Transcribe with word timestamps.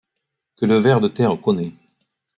Que 0.55 0.65
le 0.65 0.77
ver 0.79 0.99
de 0.99 1.07
terre 1.09 1.39
connaît 1.39 1.75